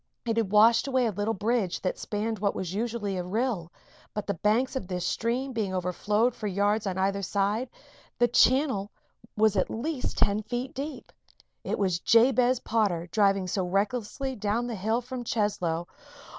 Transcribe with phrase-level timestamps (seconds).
[0.25, 3.71] It had washed away a little bridge that spanned what was usually a rill,
[4.15, 7.69] but the banks of this stream being overflowed for yards on either side,
[8.17, 8.89] the channel
[9.37, 11.11] was at least ten feet deep.
[11.63, 15.85] It was Jabez Potter driving so recklessly down the hill from Cheslow.